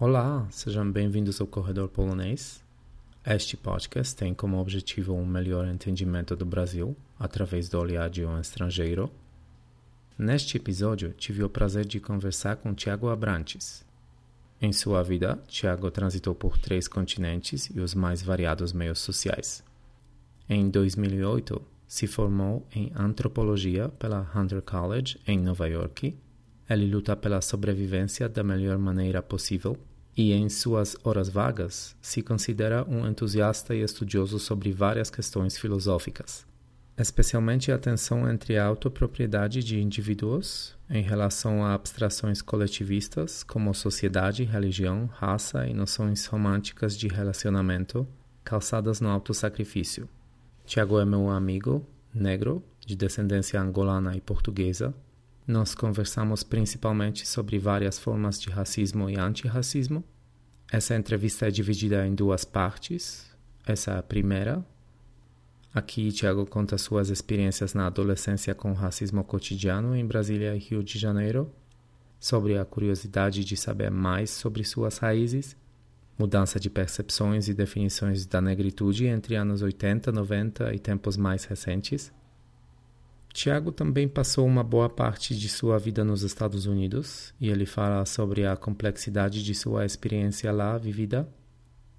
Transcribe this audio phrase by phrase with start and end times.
[0.00, 2.62] Olá, sejam bem-vindos ao Corredor Polonês.
[3.26, 8.38] Este podcast tem como objetivo um melhor entendimento do Brasil através do olhar de um
[8.38, 9.10] estrangeiro.
[10.16, 13.84] Neste episódio, tive o prazer de conversar com Tiago Abrantes.
[14.62, 19.64] Em sua vida, Tiago transitou por três continentes e os mais variados meios sociais.
[20.48, 26.16] Em 2008, se formou em antropologia pela Hunter College, em Nova York.
[26.70, 29.76] Ele luta pela sobrevivência da melhor maneira possível
[30.18, 36.44] e, em suas horas vagas, se considera um entusiasta e estudioso sobre várias questões filosóficas,
[36.98, 44.42] especialmente a tensão entre a autopropriedade de indivíduos em relação a abstrações coletivistas como sociedade,
[44.42, 48.04] religião, raça e noções românticas de relacionamento
[48.42, 50.08] calçadas no autossacrifício.
[50.66, 54.92] Tiago é meu amigo, negro, de descendência angolana e portuguesa.
[55.48, 60.04] Nós conversamos principalmente sobre várias formas de racismo e antirracismo.
[60.70, 63.26] Essa entrevista é dividida em duas partes.
[63.66, 64.62] Essa é a primeira.
[65.72, 70.98] Aqui, Tiago conta suas experiências na adolescência com racismo cotidiano em Brasília e Rio de
[70.98, 71.50] Janeiro,
[72.20, 75.56] sobre a curiosidade de saber mais sobre suas raízes
[76.18, 82.12] mudança de percepções e definições da negritude entre anos 80, 90 e tempos mais recentes.
[83.32, 88.04] Tiago também passou uma boa parte de sua vida nos Estados Unidos e ele fala
[88.04, 91.28] sobre a complexidade de sua experiência lá vivida.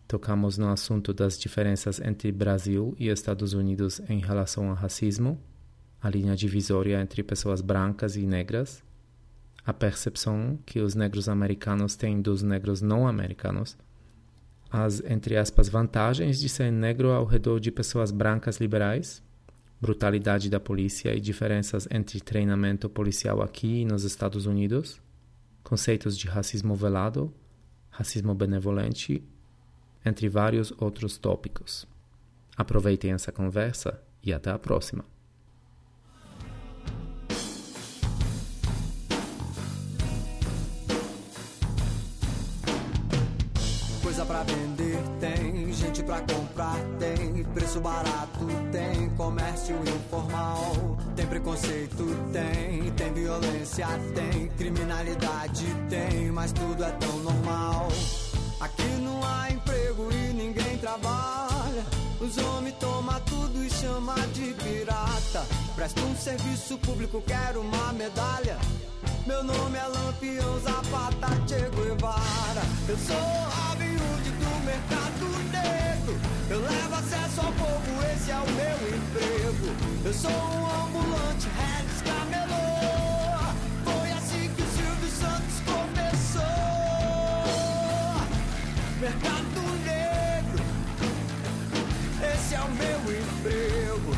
[0.07, 5.39] Tocamos no assunto das diferenças entre Brasil e Estados Unidos em relação ao racismo,
[6.01, 8.83] a linha divisória entre pessoas brancas e negras,
[9.65, 13.77] a percepção que os negros americanos têm dos negros não americanos
[14.71, 19.21] as, entre aspas, vantagens de ser negro ao redor de pessoas brancas liberais,
[19.81, 25.01] brutalidade da polícia e diferenças entre treinamento policial aqui e nos Estados Unidos,
[25.63, 27.33] conceitos de racismo velado,
[27.89, 29.23] racismo benevolente,
[30.05, 31.87] entre vários outros tópicos.
[32.57, 35.05] Aproveitem essa conversa e até a próxima.
[47.53, 48.68] preço barato tem, comércio informal, tem
[51.59, 57.87] preconceito tem, tem violência tem, criminalidade tem, mas tudo é tão normal.
[58.59, 61.85] Aqui não há emprego e ninguém trabalha.
[62.19, 65.45] Os homens tomam tudo e chama de pirata.
[65.75, 68.57] Presta um serviço público, quero uma medalha.
[69.25, 72.61] Meu nome é Lampião Zapata Che Guevara.
[72.87, 73.68] Eu sou do
[74.69, 76.13] mercado negro.
[76.49, 79.67] Eu levo acesso ao povo, esse é o meu emprego.
[80.05, 82.69] Eu sou um ambulante, Regis Camelô.
[83.83, 86.43] Foi assim que o Silvio Santos começou.
[89.01, 90.63] Mercado negro,
[92.33, 94.11] esse é o meu emprego.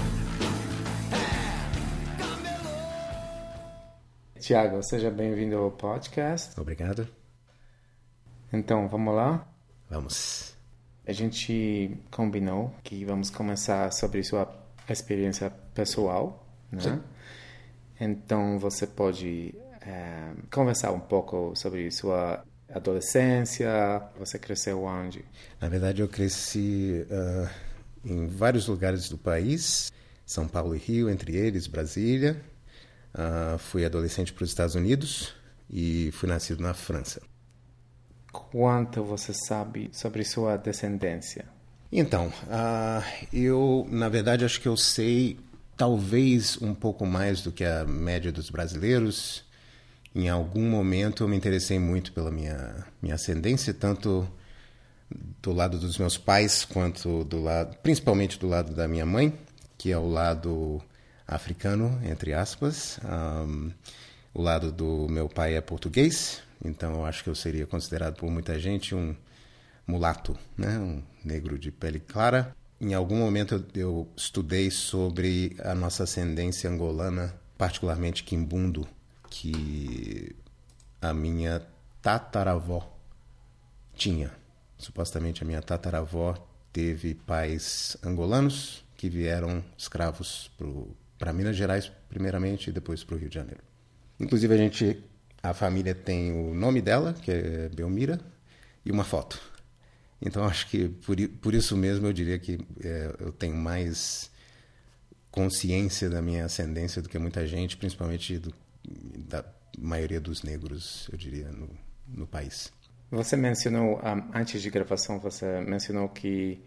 [1.13, 2.79] É, camelô.
[4.39, 6.59] Tiago, seja bem-vindo ao podcast.
[6.59, 7.07] Obrigado.
[8.51, 9.47] Então, vamos lá?
[9.91, 10.56] Vamos.
[11.06, 14.50] A gente combinou que vamos começar sobre sua
[14.88, 16.81] experiência pessoal, né?
[16.81, 17.02] Sim.
[18.00, 22.41] Então você pode é, conversar um pouco sobre sua
[22.74, 23.69] adolescência.
[24.18, 25.25] Você cresceu onde?
[25.59, 27.50] Na verdade, eu cresci uh,
[28.06, 29.91] em vários lugares do país,
[30.25, 32.41] São Paulo e Rio, entre eles Brasília.
[33.13, 35.35] Uh, fui adolescente para os Estados Unidos
[35.69, 37.22] e fui nascido na França
[38.31, 41.46] quanto você sabe sobre sua descendência?
[41.92, 43.03] Então, uh,
[43.34, 45.38] eu, na verdade, acho que eu sei
[45.75, 49.44] talvez um pouco mais do que a média dos brasileiros.
[50.14, 54.28] Em algum momento eu me interessei muito pela minha, minha ascendência, tanto
[55.42, 59.34] do lado dos meus pais quanto do lado, principalmente do lado da minha mãe,
[59.77, 60.81] que é o lado
[61.27, 63.00] africano, entre aspas.
[63.04, 63.72] Um,
[64.34, 68.30] o lado do meu pai é português, então eu acho que eu seria considerado por
[68.30, 69.16] muita gente um
[69.86, 70.78] mulato, né?
[70.78, 72.56] um negro de pele clara.
[72.80, 78.88] Em algum momento eu, estudei sobre a nossa ascendência angolana, particularmente quimbundo,
[79.30, 80.36] que
[81.02, 81.62] a minha
[82.02, 82.98] tataravó
[83.94, 84.31] tinha.
[84.78, 86.36] Supostamente a minha tataravó
[86.74, 90.52] teve pais angolanos que vieram escravos
[91.18, 93.62] para Minas Gerais, primeiramente, e depois para o Rio de Janeiro.
[94.19, 95.04] Inclusive, a gente
[95.43, 98.19] a família tem o nome dela, que é Belmira,
[98.85, 99.39] e uma foto.
[100.21, 104.29] Então, acho que por, por isso mesmo eu diria que é, eu tenho mais
[105.31, 108.53] consciência da minha ascendência do que muita gente, principalmente do,
[109.17, 109.43] da
[109.79, 111.69] maioria dos negros, eu diria, no,
[112.07, 112.71] no país.
[113.09, 116.61] Você mencionou, um, antes de gravação, você mencionou que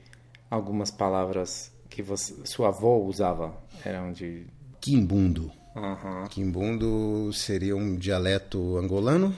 [0.51, 4.47] algumas palavras que você, sua avó usava eram de...
[4.81, 5.53] Quimbundo.
[5.75, 6.27] Uhum.
[6.29, 9.37] Quimbundo seria um dialeto angolano,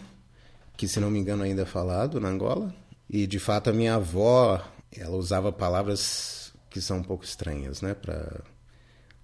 [0.76, 2.74] que se não me engano ainda é falado na Angola.
[3.08, 4.62] E de fato a minha avó,
[4.96, 8.42] ela usava palavras que são um pouco estranhas, né, para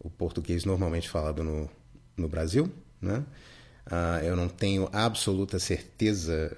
[0.00, 1.68] o português normalmente falado no,
[2.16, 2.70] no Brasil,
[3.00, 3.24] né?
[3.86, 6.56] Uh, eu não tenho absoluta certeza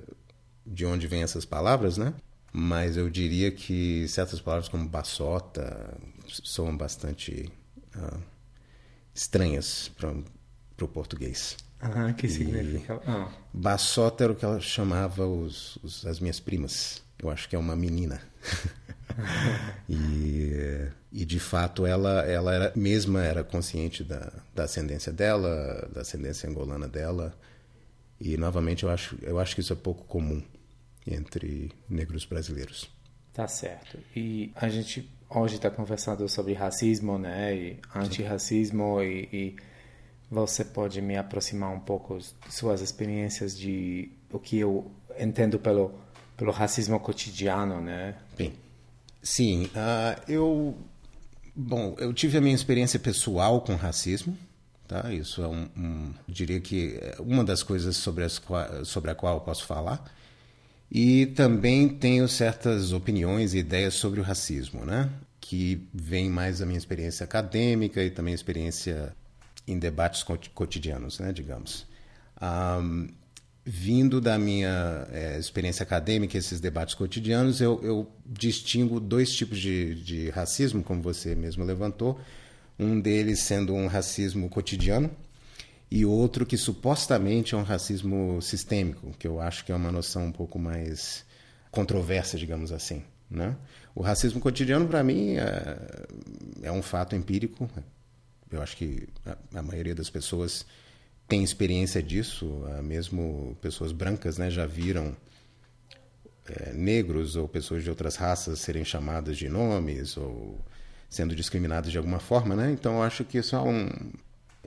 [0.65, 2.15] de onde vêm essas palavras, né?
[2.53, 5.97] Mas eu diria que certas palavras como baçota
[6.45, 7.51] são bastante
[7.97, 8.21] uh,
[9.15, 10.15] estranhas para
[10.83, 11.57] o português.
[11.81, 13.01] Ah, que significa?
[13.07, 13.31] Ah.
[13.53, 17.03] Baçota era o que ela chamava os, os, as minhas primas.
[17.19, 18.21] Eu acho que é uma menina.
[19.89, 26.01] e, e de fato ela ela era mesma era consciente da, da ascendência dela, da
[26.01, 27.35] ascendência angolana dela.
[28.21, 30.43] E novamente eu acho eu acho que isso é pouco comum
[31.07, 32.91] entre negros brasileiros.
[33.33, 33.99] Tá certo.
[34.17, 37.55] E a gente hoje está conversando sobre racismo, né?
[37.55, 39.57] E antirracismo e, e
[40.35, 42.19] você pode me aproximar um pouco
[42.51, 45.93] suas experiências de o que eu entendo pelo
[46.37, 48.17] pelo racismo cotidiano, né?
[48.37, 48.53] Bem,
[49.23, 50.77] sim, uh, eu
[51.55, 54.37] bom, eu tive a minha experiência pessoal com racismo,
[54.89, 55.13] tá?
[55.13, 58.43] Isso é um, um diria que é uma das coisas sobre as
[58.85, 60.05] sobre a qual eu posso falar.
[60.91, 65.11] E também tenho certas opiniões e ideias sobre o racismo, né?
[65.41, 69.15] Que vem mais da minha experiência acadêmica e também experiência
[69.67, 71.87] em debates cotidianos, né, digamos.
[72.41, 73.09] Um,
[73.65, 79.95] vindo da minha é, experiência acadêmica, esses debates cotidianos, eu, eu distingo dois tipos de,
[80.03, 82.21] de, racismo, como você mesmo levantou.
[82.79, 85.11] Um deles sendo um racismo cotidiano
[85.91, 90.27] e outro que supostamente é um racismo sistêmico, que eu acho que é uma noção
[90.27, 91.25] um pouco mais
[91.71, 93.03] controversa, digamos assim.
[93.31, 93.57] Né?
[93.95, 96.07] O racismo cotidiano, para mim, é,
[96.65, 97.71] é um fato empírico,
[98.57, 100.65] eu acho que a, a maioria das pessoas
[101.27, 105.17] tem experiência disso, ah, mesmo pessoas brancas né, já viram
[106.47, 110.59] é, negros ou pessoas de outras raças serem chamadas de nomes ou
[111.09, 112.73] sendo discriminadas de alguma forma, né?
[112.73, 113.89] Então eu acho que isso é um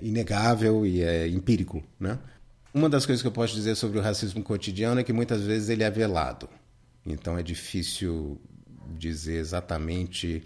[0.02, 2.18] inegável e é empírico, né?
[2.74, 5.70] Uma das coisas que eu posso dizer sobre o racismo cotidiano é que muitas vezes
[5.70, 6.50] ele é velado.
[7.06, 8.40] Então é difícil
[8.98, 10.44] dizer exatamente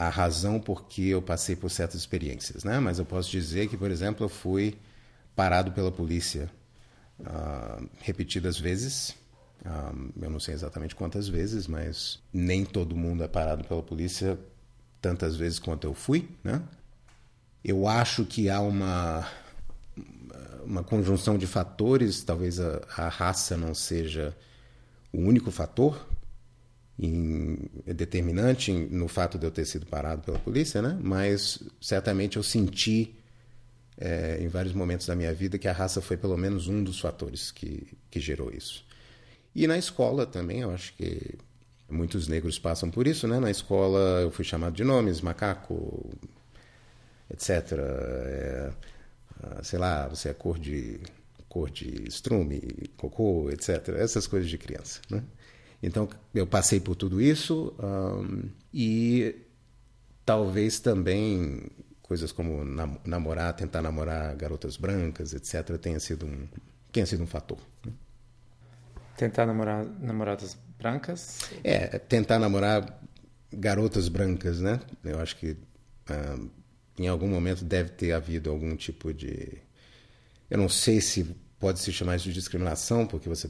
[0.00, 2.80] a razão por que eu passei por certas experiências, né?
[2.80, 4.78] Mas eu posso dizer que, por exemplo, eu fui
[5.36, 6.50] parado pela polícia
[7.18, 9.10] uh, repetidas vezes.
[9.60, 14.38] Uh, eu não sei exatamente quantas vezes, mas nem todo mundo é parado pela polícia
[15.02, 16.62] tantas vezes quanto eu fui, né?
[17.62, 19.28] Eu acho que há uma
[20.64, 24.34] uma conjunção de fatores, talvez a, a raça não seja
[25.12, 26.06] o único fator,
[27.00, 30.98] em, é determinante no fato de eu ter sido parado pela polícia, né?
[31.02, 33.16] Mas certamente eu senti
[33.96, 37.00] é, em vários momentos da minha vida que a raça foi pelo menos um dos
[37.00, 38.84] fatores que, que gerou isso.
[39.54, 41.38] E na escola também, eu acho que
[41.88, 43.40] muitos negros passam por isso, né?
[43.40, 46.10] Na escola eu fui chamado de nomes, macaco,
[47.30, 47.72] etc.
[47.78, 48.70] É,
[49.62, 51.00] sei lá, você é cor de
[51.48, 52.60] cor de estrume,
[52.96, 53.88] cocô, etc.
[53.96, 55.24] Essas coisas de criança, né?
[55.82, 59.34] Então eu passei por tudo isso um, e
[60.24, 61.70] talvez também
[62.02, 62.64] coisas como
[63.04, 65.78] namorar, tentar namorar garotas brancas, etc.
[65.78, 66.46] tenha sido um
[66.92, 67.58] tenha sido um fator.
[67.86, 67.92] Né?
[69.16, 71.50] Tentar namorar namoradas brancas?
[71.62, 73.00] É, tentar namorar
[73.52, 74.80] garotas brancas, né?
[75.04, 75.56] Eu acho que
[76.10, 76.50] um,
[76.98, 79.58] em algum momento deve ter havido algum tipo de
[80.50, 81.24] eu não sei se
[81.60, 83.48] pode se chamar de discriminação, porque você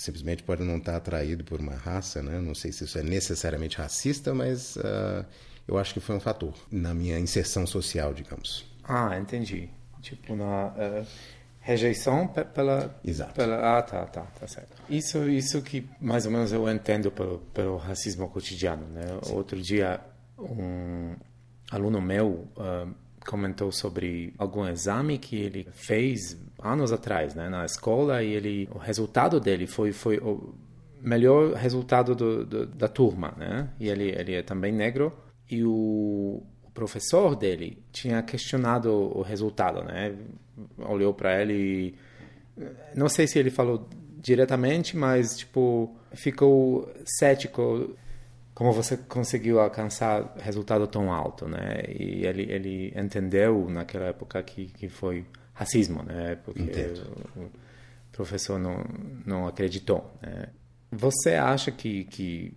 [0.00, 2.40] simplesmente pode não estar atraído por uma raça, né?
[2.40, 5.24] Não sei se isso é necessariamente racista, mas uh,
[5.68, 8.64] eu acho que foi um fator na minha inserção social, digamos.
[8.82, 9.68] Ah, entendi.
[10.00, 11.06] Tipo na uh,
[11.60, 13.34] rejeição pela, Exato.
[13.34, 14.82] pela, ah, tá, tá, tá certo.
[14.88, 19.02] Isso, isso que mais ou menos eu entendo pelo, pelo racismo cotidiano, né?
[19.22, 19.34] Sim.
[19.34, 20.00] Outro dia
[20.38, 21.14] um
[21.70, 22.94] aluno meu uh,
[23.26, 28.78] comentou sobre algum exame que ele fez anos atrás, né, na escola e ele o
[28.78, 30.54] resultado dele foi foi o
[31.00, 33.70] melhor resultado do, do, da turma, né?
[33.78, 35.12] E ele ele é também negro
[35.50, 40.14] e o, o professor dele tinha questionado o resultado, né?
[40.78, 41.94] Olhou para ele
[42.94, 47.96] não sei se ele falou diretamente, mas tipo ficou cético
[48.60, 51.82] como você conseguiu alcançar resultado tão alto, né?
[51.88, 55.24] E ele ele entendeu naquela época que que foi
[55.54, 56.36] racismo, né?
[56.44, 57.10] Porque Entendo.
[57.38, 57.50] o
[58.12, 58.84] professor não
[59.24, 60.48] não acreditou, né?
[60.92, 62.52] Você acha que, que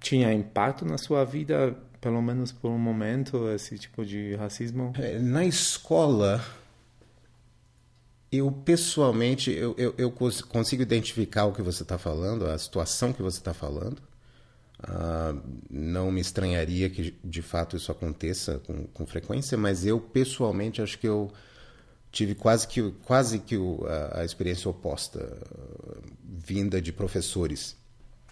[0.00, 4.92] tinha impacto na sua vida, pelo menos por um momento, esse tipo de racismo?
[4.98, 6.44] É, na escola,
[8.30, 13.22] eu pessoalmente, eu, eu, eu consigo identificar o que você está falando, a situação que
[13.22, 14.07] você está falando.
[14.80, 20.80] Uh, não me estranharia que de fato isso aconteça com, com, frequência, mas eu pessoalmente
[20.80, 21.32] acho que eu
[22.12, 27.76] tive quase que, quase que a, a experiência oposta, uh, vinda de professores.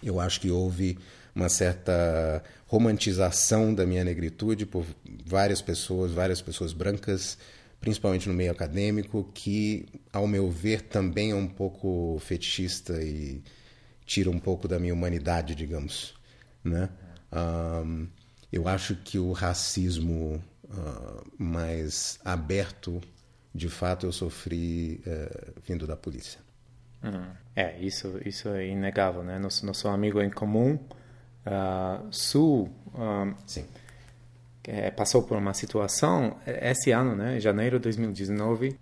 [0.01, 0.97] Eu acho que houve
[1.35, 4.85] uma certa romantização da minha negritude por
[5.25, 7.37] várias pessoas, várias pessoas brancas,
[7.79, 13.43] principalmente no meio acadêmico, que, ao meu ver, também é um pouco fetichista e
[14.05, 16.16] tira um pouco da minha humanidade, digamos.
[16.63, 16.89] Né?
[17.31, 18.07] Um,
[18.51, 23.01] eu acho que o racismo uh, mais aberto,
[23.53, 26.39] de fato, eu sofri uh, vindo da polícia.
[27.03, 27.27] Uhum.
[27.55, 29.37] É, isso, isso é inegável, né?
[29.37, 30.75] Nosso, nosso amigo em comum,
[31.45, 33.65] uh, Su, um, Sim.
[34.63, 37.37] É, passou por uma situação esse ano, né?
[37.37, 38.77] Em janeiro de 2019,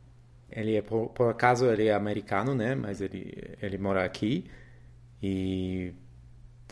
[0.49, 2.73] ele é por, por acaso ele é americano, né?
[2.73, 4.49] Mas ele ele mora aqui
[5.21, 5.93] e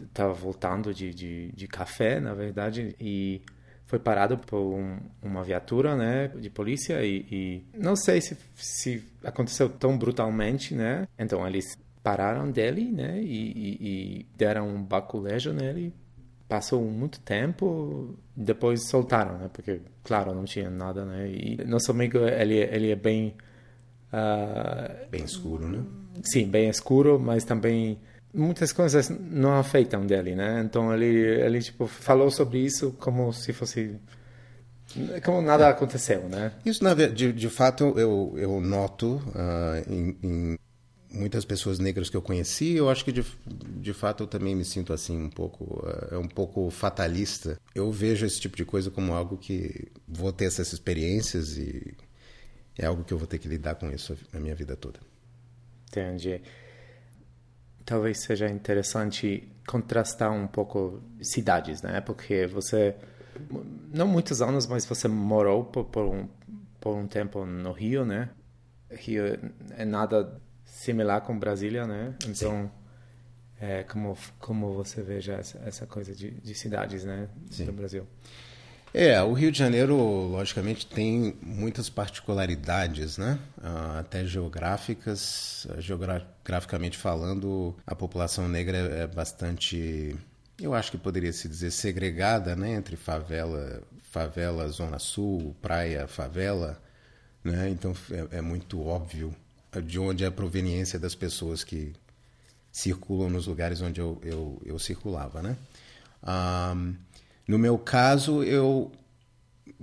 [0.01, 3.41] estava voltando de, de, de, café, na verdade, e
[3.85, 9.03] foi parado por um, uma viatura, né, de polícia e, e, não sei se, se
[9.23, 11.07] aconteceu tão brutalmente, né?
[11.17, 15.93] Então eles pararam dele, né, e, e, e deram um baculejo nele.
[16.47, 19.49] Passou muito tempo, depois soltaram, né?
[19.51, 21.29] Porque claro não tinha nada, né?
[21.29, 23.33] E nosso amigo ele ele é bem
[24.11, 25.83] uh, bem escuro, né?
[26.23, 27.99] Sim, bem escuro, mas também
[28.33, 30.61] muitas coisas não afetam dele, né?
[30.65, 33.95] Então ele ele tipo falou sobre isso como se fosse
[35.23, 36.51] como nada aconteceu, né?
[36.65, 40.59] Isso na de, de fato eu eu noto uh, em, em,
[41.11, 44.65] muitas pessoas negras que eu conheci, eu acho que de, de fato eu também me
[44.65, 47.59] sinto assim um pouco uh, é um pouco fatalista.
[47.75, 51.95] Eu vejo esse tipo de coisa como algo que vou ter essas experiências e
[52.77, 54.99] é algo que eu vou ter que lidar com isso na minha vida toda.
[55.89, 56.41] Entendi
[57.85, 62.01] talvez seja interessante contrastar um pouco cidades, né?
[62.01, 62.95] Porque você
[63.93, 66.27] não muitos anos, mas você morou por, por um
[66.79, 68.29] por um tempo no Rio, né?
[68.91, 69.39] Rio
[69.77, 72.13] é nada similar com Brasília, né?
[72.27, 72.69] Então, Sim.
[73.61, 77.29] é como como você veja essa, essa coisa de, de cidades, né?
[77.49, 77.65] Sim.
[77.65, 78.05] Do Brasil.
[78.93, 83.39] É, o Rio de Janeiro, logicamente, tem muitas particularidades, né?
[83.57, 85.65] Uh, até geográficas.
[85.79, 90.15] Geograficamente falando, a população negra é bastante,
[90.61, 92.73] eu acho que poderia se dizer, segregada, né?
[92.75, 93.81] Entre favela,
[94.11, 96.79] favela, zona sul, praia, favela,
[97.43, 97.69] né?
[97.69, 99.35] Então é, é muito óbvio
[99.85, 101.93] de onde é a proveniência das pessoas que
[102.71, 105.57] circulam nos lugares onde eu, eu, eu circulava, né?
[106.21, 106.75] Ah,
[107.47, 108.91] no meu caso, eu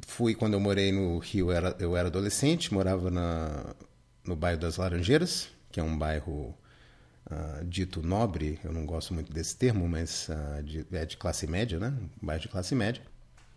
[0.07, 3.75] fui quando eu morei no Rio, eu era, eu era adolescente, morava na,
[4.25, 6.55] no bairro das Laranjeiras, que é um bairro
[7.31, 11.47] uh, dito nobre, eu não gosto muito desse termo, mas uh, de, é de classe
[11.47, 11.93] média, né?
[12.23, 13.03] Um bairro de classe média.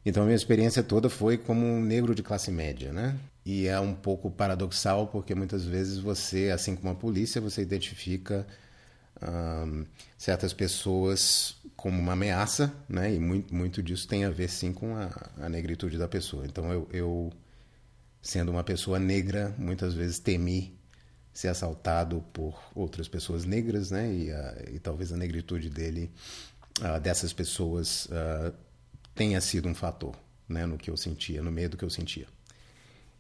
[0.06, 3.18] Então a minha experiência toda foi como um negro de classe média, né?
[3.46, 8.46] E é um pouco paradoxal porque muitas vezes você, assim como a polícia, você identifica
[9.22, 9.86] um,
[10.18, 13.14] certas pessoas como uma ameaça, né?
[13.14, 16.46] E muito, muito disso tem a ver sim com a, a negritude da pessoa.
[16.46, 17.30] Então eu, eu,
[18.22, 20.80] sendo uma pessoa negra, muitas vezes temi
[21.34, 24.10] ser assaltado por outras pessoas negras, né?
[24.14, 26.10] E, a, e talvez a negritude dele,
[26.80, 28.54] uh, dessas pessoas, uh,
[29.14, 30.16] tenha sido um fator,
[30.48, 30.66] né?
[30.66, 32.28] No que eu sentia, no meio do que eu sentia.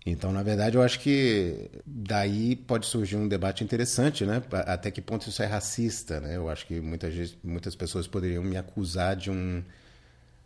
[0.05, 4.43] Então, na verdade, eu acho que daí pode surgir um debate interessante, né?
[4.65, 6.35] Até que ponto isso é racista, né?
[6.35, 9.63] Eu acho que muitas, muitas pessoas poderiam me acusar de um,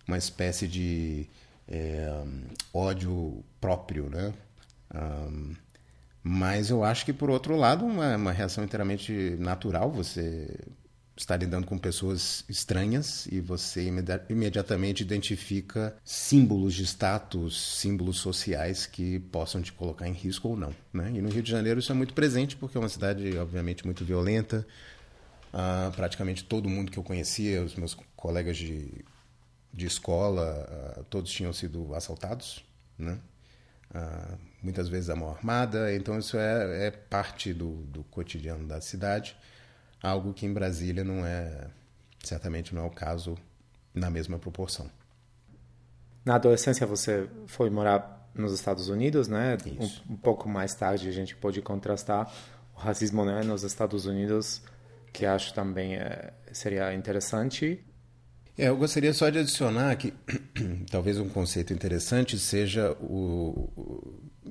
[0.07, 1.27] uma espécie de
[1.67, 2.23] é,
[2.71, 4.31] ódio próprio, né?
[4.93, 5.55] Um,
[6.21, 9.89] mas eu acho que, por outro lado, uma, uma reação inteiramente natural.
[9.91, 10.47] Você
[11.17, 13.91] está lidando com pessoas estranhas e você
[14.29, 20.73] imediatamente identifica símbolos de status, símbolos sociais que possam te colocar em risco ou não.
[20.93, 21.13] Né?
[21.15, 24.05] E no Rio de Janeiro isso é muito presente porque é uma cidade, obviamente, muito
[24.05, 24.65] violenta.
[25.53, 29.03] Uh, praticamente todo mundo que eu conhecia, os meus colegas de,
[29.73, 32.63] de escola, uh, todos tinham sido assaltados,
[32.97, 33.17] né?
[33.89, 35.95] Uh, muitas vezes a mão armada.
[35.95, 39.35] Então isso é, é parte do, do cotidiano da cidade
[40.01, 41.67] algo que em Brasília não é,
[42.23, 43.37] certamente não é o caso
[43.93, 44.89] na mesma proporção.
[46.23, 49.57] Na adolescência você foi morar nos Estados Unidos, né?
[49.79, 52.31] Um, um, pouco mais tarde a gente pode contrastar
[52.75, 54.61] o racismo né, nos Estados Unidos,
[55.11, 57.83] que acho também é, seria interessante.
[58.57, 60.13] É, eu gostaria só de adicionar que
[60.91, 63.96] talvez um conceito interessante seja o, o,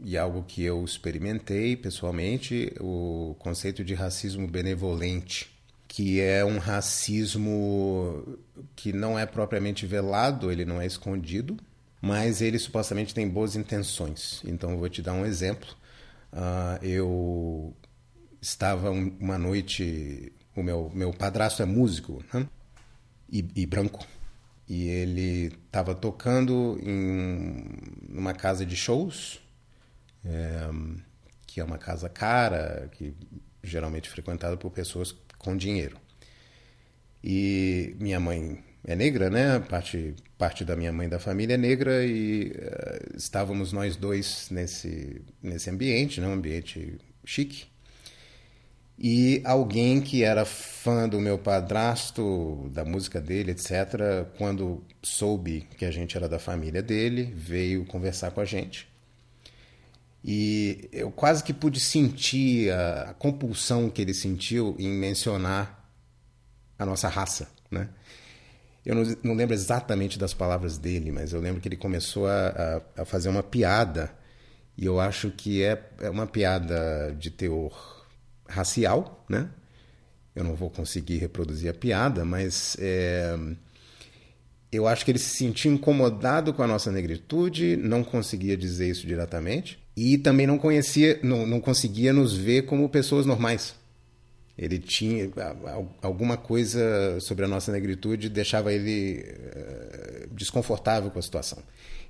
[0.06, 5.50] e algo que eu experimentei pessoalmente, o conceito de racismo benevolente,
[5.88, 8.38] que é um racismo
[8.76, 11.56] que não é propriamente velado, ele não é escondido,
[12.00, 14.42] mas ele supostamente tem boas intenções.
[14.44, 15.74] Então eu vou te dar um exemplo.
[16.32, 17.74] Uh, eu
[18.40, 22.46] estava uma noite, o meu meu padrasto é músico né?
[23.28, 24.06] e, e branco
[24.68, 27.64] e ele estava tocando em
[28.08, 29.44] uma casa de shows
[30.26, 30.68] é,
[31.46, 33.14] que é uma casa cara que
[33.62, 35.96] geralmente frequentada por pessoas com dinheiro
[37.28, 39.58] e minha mãe é negra, né?
[39.58, 45.20] Parte, parte da minha mãe da família é negra e uh, estávamos nós dois nesse,
[45.42, 46.28] nesse ambiente, né?
[46.28, 47.64] Um ambiente chique.
[48.96, 55.84] E alguém que era fã do meu padrasto, da música dele, etc., quando soube que
[55.84, 58.88] a gente era da família dele, veio conversar com a gente.
[60.28, 65.88] E eu quase que pude sentir a, a compulsão que ele sentiu em mencionar
[66.76, 67.88] a nossa raça, né?
[68.84, 72.82] Eu não, não, lembro exatamente das palavras dele, mas eu lembro que ele começou a,
[72.96, 74.12] a, a fazer uma piada,
[74.76, 78.04] e eu acho que é, é uma piada de teor
[78.48, 79.48] racial, né?
[80.34, 83.38] Eu não vou conseguir reproduzir a piada, mas é,
[84.72, 89.06] eu acho que ele se sentia incomodado com a nossa negritude, não conseguia dizer isso
[89.06, 93.74] diretamente e também não conhecia, não, não conseguia nos ver como pessoas normais.
[94.58, 95.30] Ele tinha
[96.02, 101.58] alguma coisa sobre a nossa negritude deixava ele uh, desconfortável com a situação.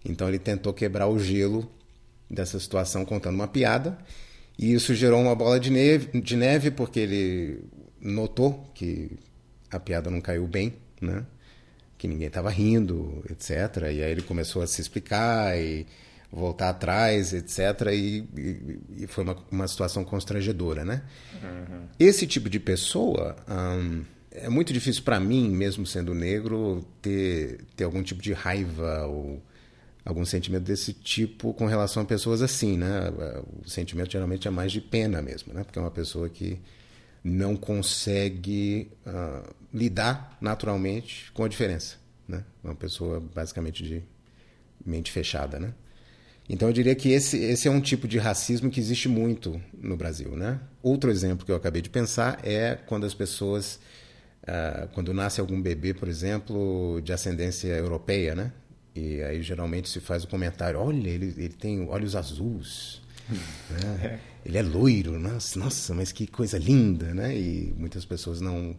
[0.04, 1.68] Então ele tentou quebrar o gelo
[2.30, 3.98] dessa situação contando uma piada
[4.58, 7.64] e isso gerou uma bola de neve, de neve porque ele
[8.00, 9.10] notou que
[9.70, 11.24] a piada não caiu bem, né?
[11.98, 13.82] Que ninguém estava rindo, etc.
[13.92, 15.86] E aí ele começou a se explicar e
[16.36, 17.58] voltar atrás, etc.
[17.92, 21.02] E, e, e foi uma, uma situação constrangedora, né?
[21.42, 21.86] Uhum.
[21.98, 23.36] Esse tipo de pessoa
[24.30, 29.42] é muito difícil para mim, mesmo sendo negro, ter, ter algum tipo de raiva ou
[30.04, 33.10] algum sentimento desse tipo com relação a pessoas assim, né?
[33.64, 35.64] O sentimento geralmente é mais de pena mesmo, né?
[35.64, 36.60] Porque é uma pessoa que
[37.24, 41.96] não consegue uh, lidar naturalmente com a diferença,
[42.28, 42.44] né?
[42.62, 44.02] Uma pessoa basicamente de
[44.84, 45.74] mente fechada, né?
[46.48, 49.96] Então eu diria que esse, esse é um tipo de racismo que existe muito no
[49.96, 50.60] Brasil, né?
[50.82, 53.80] Outro exemplo que eu acabei de pensar é quando as pessoas,
[54.44, 58.52] uh, quando nasce algum bebê, por exemplo, de ascendência europeia, né?
[58.94, 64.00] E aí geralmente se faz o comentário, olha, ele, ele tem olhos azuis, né?
[64.04, 64.18] É.
[64.44, 67.36] ele é loiro, nossa, nossa, mas que coisa linda, né?
[67.36, 68.76] E muitas pessoas não,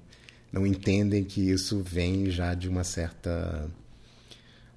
[0.53, 3.69] não entendem que isso vem já de uma certa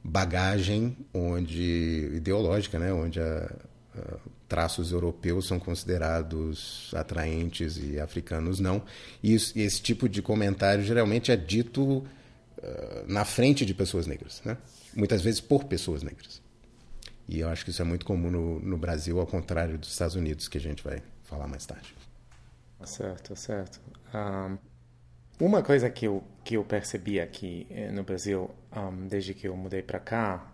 [0.03, 3.53] bagagem onde ideológica, né, onde a,
[3.95, 4.17] a,
[4.49, 8.83] traços europeus são considerados atraentes e africanos não.
[9.23, 12.05] E isso, esse tipo de comentário geralmente é dito uh,
[13.07, 14.57] na frente de pessoas negras, né?
[14.95, 16.43] muitas vezes por pessoas negras.
[17.29, 20.17] E eu acho que isso é muito comum no, no Brasil, ao contrário dos Estados
[20.17, 21.95] Unidos, que a gente vai falar mais tarde.
[22.85, 23.81] Certo, certo.
[24.13, 24.59] Um,
[25.41, 29.57] uma coisa que eu, que eu percebi aqui eh, no Brasil, um, desde que eu
[29.57, 30.53] mudei para cá,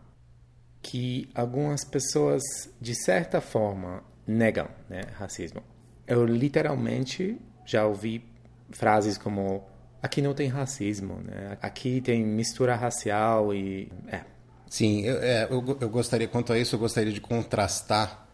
[0.80, 2.42] que algumas pessoas,
[2.80, 5.62] de certa forma, negam né, racismo.
[6.06, 8.24] Eu literalmente já ouvi
[8.70, 9.64] frases como
[10.00, 11.58] aqui não tem racismo, né?
[11.60, 13.90] aqui tem mistura racial e...
[14.06, 14.20] É.
[14.68, 18.28] Sim, eu, é, eu, eu gostaria, quanto a isso, eu gostaria de contrastar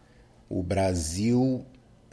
[0.47, 1.65] o Brasil...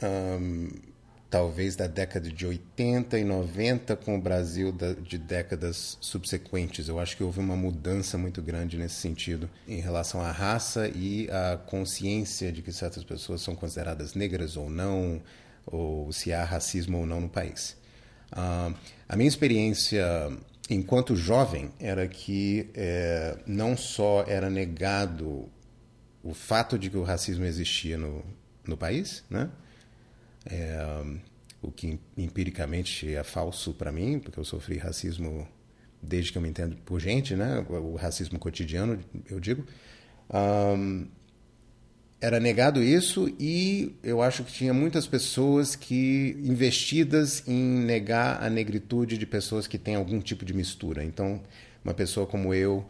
[0.03, 0.90] Um
[1.31, 6.89] talvez da década de 80 e 90 com o Brasil de décadas subsequentes.
[6.89, 11.29] Eu acho que houve uma mudança muito grande nesse sentido em relação à raça e
[11.31, 15.21] à consciência de que certas pessoas são consideradas negras ou não,
[15.65, 17.77] ou se há racismo ou não no país.
[18.33, 18.75] Uh,
[19.07, 20.05] a minha experiência
[20.69, 25.49] enquanto jovem era que é, não só era negado
[26.21, 28.21] o fato de que o racismo existia no,
[28.67, 29.49] no país, né?
[30.45, 31.03] É,
[31.61, 35.47] o que empiricamente é falso para mim, porque eu sofri racismo
[36.01, 37.63] desde que eu me entendo por gente, né?
[37.69, 38.99] O racismo cotidiano,
[39.29, 39.65] eu digo.
[40.33, 41.07] Um,
[42.19, 48.49] era negado isso e eu acho que tinha muitas pessoas que investidas em negar a
[48.49, 51.03] negritude de pessoas que têm algum tipo de mistura.
[51.03, 51.41] Então,
[51.83, 52.85] uma pessoa como eu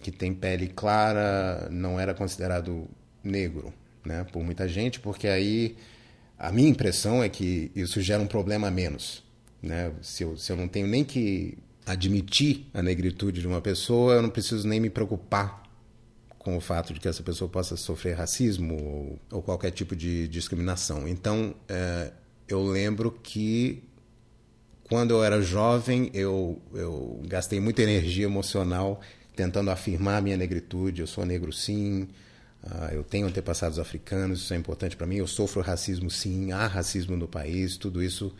[0.00, 2.88] que tem pele clara não era considerado
[3.22, 5.76] negro, né, por muita gente, porque aí
[6.40, 9.22] a minha impressão é que isso gera um problema a menos.
[9.62, 9.92] Né?
[10.00, 14.22] Se, eu, se eu não tenho nem que admitir a negritude de uma pessoa, eu
[14.22, 15.62] não preciso nem me preocupar
[16.38, 20.26] com o fato de que essa pessoa possa sofrer racismo ou, ou qualquer tipo de
[20.28, 21.06] discriminação.
[21.06, 22.10] Então, é,
[22.48, 23.82] eu lembro que
[24.88, 29.02] quando eu era jovem, eu, eu gastei muita energia emocional
[29.36, 31.02] tentando afirmar minha negritude.
[31.02, 32.08] Eu sou negro, sim.
[32.62, 35.16] Uh, eu tenho antepassados africanos, isso é importante para mim.
[35.16, 36.52] Eu sofro racismo, sim.
[36.52, 37.76] Há racismo no país.
[37.76, 38.32] Tudo isso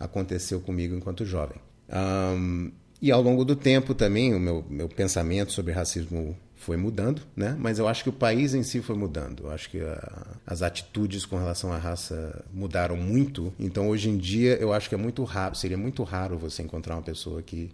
[0.00, 1.58] aconteceu comigo enquanto jovem.
[1.88, 7.22] Um, e ao longo do tempo também, o meu, meu pensamento sobre racismo foi mudando,
[7.36, 7.54] né?
[7.58, 9.44] Mas eu acho que o país em si foi mudando.
[9.44, 13.52] Eu acho que a, as atitudes com relação à raça mudaram muito.
[13.58, 16.96] Então hoje em dia eu acho que é muito raro, seria muito raro você encontrar
[16.96, 17.70] uma pessoa que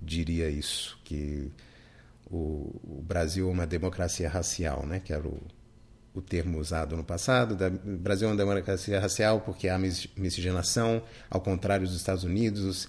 [0.00, 1.50] diria isso, que
[2.30, 5.00] o, o Brasil é uma democracia racial, né?
[5.00, 5.40] Que era o,
[6.14, 7.54] o termo usado no passado.
[7.54, 12.88] Da, o Brasil é uma democracia racial porque há miscigenação, ao contrário dos Estados Unidos.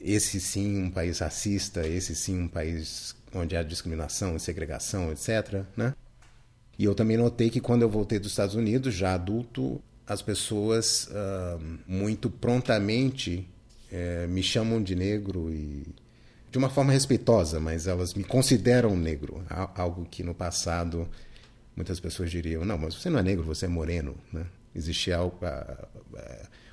[0.00, 5.64] Esse sim um país racista, esse sim um país onde há discriminação, segregação, etc.
[5.76, 5.94] Né?
[6.78, 11.08] E eu também notei que quando eu voltei dos Estados Unidos, já adulto, as pessoas
[11.08, 13.48] uh, muito prontamente
[13.90, 15.84] uh, me chamam de negro e
[16.50, 19.42] de uma forma respeitosa, mas elas me consideram negro,
[19.74, 21.08] algo que no passado
[21.76, 24.46] muitas pessoas diriam: não, mas você não é negro, você é moreno, né?
[24.74, 25.32] Existia uh,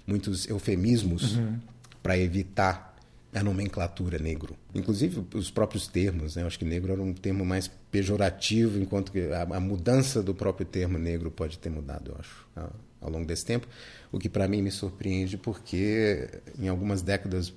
[0.06, 1.60] muitos eufemismos uhum.
[2.04, 2.96] para evitar
[3.34, 4.56] a nomenclatura negro.
[4.74, 6.44] Inclusive os próprios termos, né?
[6.44, 10.34] Eu acho que negro era um termo mais pejorativo, enquanto que a, a mudança do
[10.34, 13.68] próprio termo negro pode ter mudado, eu acho, ao, ao longo desse tempo.
[14.12, 17.54] O que para mim me surpreende porque em algumas décadas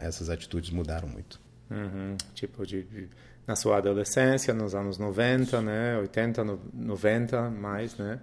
[0.00, 1.40] essas atitudes mudaram muito.
[1.70, 2.16] Uhum.
[2.34, 3.08] Tipo de, de,
[3.46, 8.20] na sua adolescência, nos anos 90, né, 80, 90 mais, né?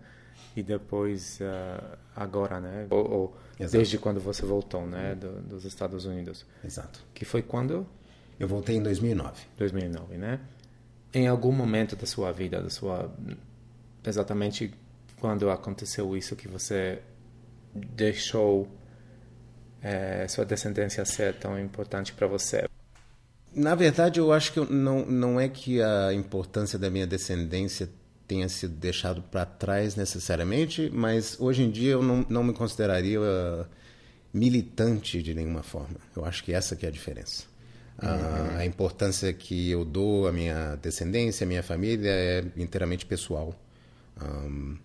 [0.56, 2.88] E depois uh, agora, né?
[2.90, 3.38] Ou, ou
[3.70, 6.46] desde quando você voltou, né, do, dos Estados Unidos.
[6.64, 7.00] Exato.
[7.14, 7.86] Que foi quando?
[8.40, 9.44] Eu voltei em 2009.
[9.58, 10.40] 2009, né?
[11.14, 13.14] Em algum momento da sua vida, da sua
[14.04, 14.74] exatamente
[15.20, 17.00] quando aconteceu isso que você
[17.74, 18.68] deixou
[19.82, 22.68] é, sua descendência ser tão importante para você?
[23.54, 27.90] Na verdade, eu acho que não, não é que a importância da minha descendência
[28.28, 33.20] tenha sido deixado para trás necessariamente, mas hoje em dia eu não, não me consideraria
[33.20, 33.66] uh,
[34.34, 35.98] militante de nenhuma forma.
[36.16, 37.52] Eu acho que essa que é a diferença.
[38.02, 38.58] Uhum.
[38.58, 43.54] a importância que eu dou à minha descendência, à minha família é inteiramente pessoal.
[44.20, 44.76] Um,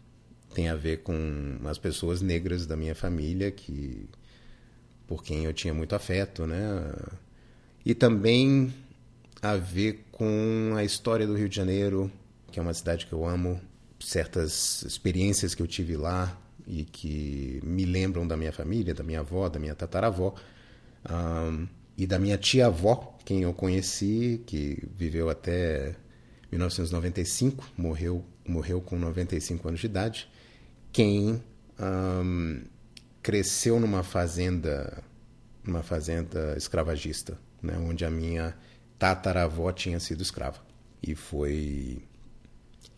[0.52, 4.06] tem a ver com as pessoas negras da minha família que
[5.06, 6.92] por quem eu tinha muito afeto, né?
[7.84, 8.72] E também
[9.40, 12.10] a ver com a história do Rio de Janeiro,
[12.50, 13.60] que é uma cidade que eu amo,
[14.00, 19.20] certas experiências que eu tive lá e que me lembram da minha família, da minha
[19.20, 20.34] avó, da minha tataravó
[21.08, 21.66] um,
[21.96, 25.94] e da minha tia-avó, quem eu conheci, que viveu até
[26.50, 30.28] 1995, morreu, morreu com 95 anos de idade,
[30.92, 31.42] quem
[31.78, 32.62] um,
[33.26, 35.02] cresceu numa fazenda,
[35.64, 38.56] numa fazenda escravagista, né, onde a minha
[39.00, 40.60] tataravó tinha sido escrava
[41.02, 42.04] e foi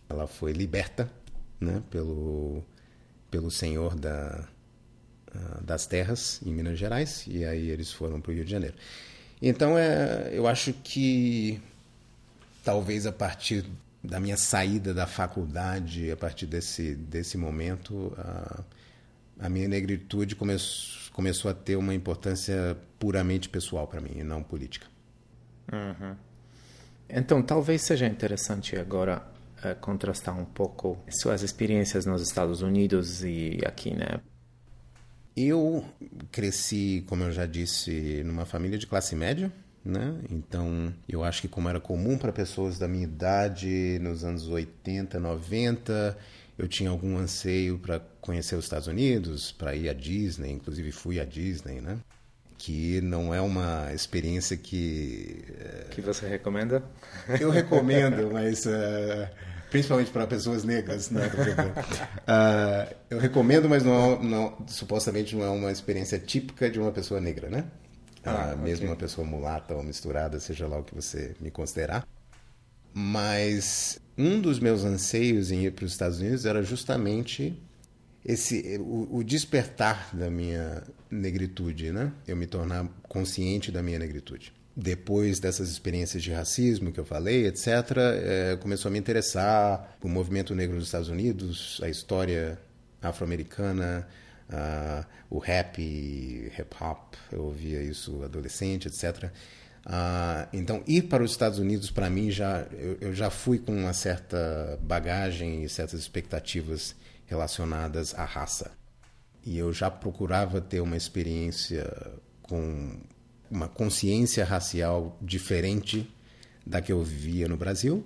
[0.07, 1.11] ela foi liberta
[1.59, 2.63] né, pelo,
[3.31, 4.47] pelo senhor da,
[5.35, 8.77] uh, das terras em Minas Gerais e aí eles foram para o Rio de Janeiro.
[9.41, 11.59] Então é, eu acho que
[12.63, 13.65] talvez a partir
[14.05, 18.78] da minha saída da faculdade, a partir desse, desse momento, uh,
[19.39, 24.43] a minha negritude começou, começou a ter uma importância puramente pessoal para mim e não
[24.43, 24.87] política.
[25.73, 26.17] Uhum.
[27.09, 29.23] Então, talvez seja interessante agora
[29.65, 34.21] uh, contrastar um pouco suas experiências nos Estados Unidos e aqui, né?
[35.37, 35.85] Eu
[36.33, 39.53] cresci, como eu já disse, numa família de classe média,
[39.85, 40.21] né?
[40.31, 45.19] Então, eu acho que como era comum para pessoas da minha idade, nos anos 80,
[45.19, 46.19] 90,
[46.59, 51.21] eu tinha algum anseio para conhecer os Estados Unidos, para ir à Disney, inclusive fui
[51.21, 51.99] à Disney, né?
[52.59, 56.83] que não é uma experiência que eh, que você recomenda
[57.41, 59.29] eu recomendo mas uh,
[59.71, 61.31] principalmente para pessoas negras, né?
[62.27, 67.21] uh, eu recomendo, mas não, não, supostamente não é uma experiência típica de uma pessoa
[67.21, 67.65] negra, né?
[68.25, 72.07] Ah, uh, mesmo uma pessoa mulata ou misturada, seja lá o que você me considerar.
[72.93, 77.57] Mas um dos meus anseios em ir para os Estados Unidos era justamente
[78.25, 82.13] esse o, o, despertar da minha negritude, né?
[82.27, 87.49] Eu me tornar consciente da minha negritude depois dessas experiências de racismo que eu falei,
[87.49, 87.67] etc.,
[87.99, 92.57] é, começou a me interessar o movimento negro nos Estados Unidos, a história
[93.03, 94.07] afro-americana,
[94.49, 99.31] Uh, o rap, hip hop, eu ouvia isso adolescente, etc.
[99.85, 103.75] Ah, então, ir para os Estados Unidos, para mim, já eu, eu, já fui com
[103.75, 106.95] uma certa bagagem e certas expectativas
[107.27, 108.73] relacionadas à raça.
[109.45, 111.91] E eu já procurava ter uma experiência
[112.43, 112.99] com
[113.51, 116.09] uma consciência racial diferente
[116.67, 118.05] da que eu vivia no Brasil.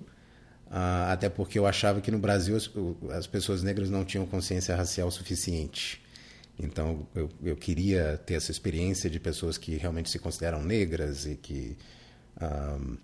[0.67, 2.69] Uh, até porque eu achava que no Brasil as,
[3.15, 6.02] as pessoas negras não tinham consciência racial suficiente.
[6.57, 11.35] Então, eu, eu queria ter essa experiência de pessoas que realmente se consideram negras e
[11.35, 11.75] que
[12.41, 12.97] um,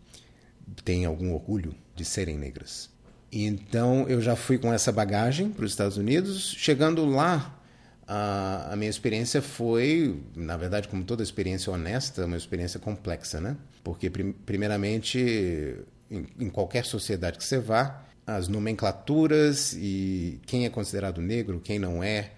[0.83, 2.89] têm algum orgulho de serem negras.
[3.31, 6.53] Então, eu já fui com essa bagagem para os Estados Unidos.
[6.57, 7.59] Chegando lá,
[8.07, 13.55] a, a minha experiência foi, na verdade, como toda experiência honesta, uma experiência complexa, né?
[13.83, 15.75] Porque, prim, primeiramente,
[16.09, 21.79] em, em qualquer sociedade que você vá, as nomenclaturas e quem é considerado negro, quem
[21.79, 22.31] não é,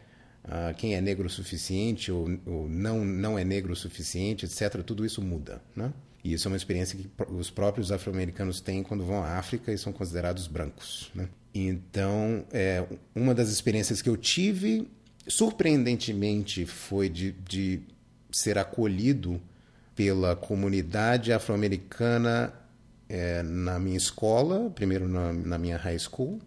[0.45, 4.81] uh, quem é negro o suficiente ou, ou, não, não é negro o suficiente, etc.,
[4.83, 5.61] tudo isso muda.
[5.75, 5.91] Né?
[6.23, 9.77] E isso é uma experiência que os próprios afro-americanos têm quando vão à África e
[9.77, 11.11] são considerados brancos.
[11.15, 11.27] Né?
[11.53, 14.87] Então, é, uma das experiências que eu tive,
[15.27, 17.81] surpreendentemente, foi de, de
[18.31, 19.41] ser acolhido
[19.95, 22.53] pela comunidade afro-americana
[23.09, 26.39] é, na minha escola, primeiro na, na minha high school,